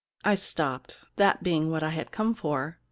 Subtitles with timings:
[0.25, 2.79] I stopped, that being what I had come for.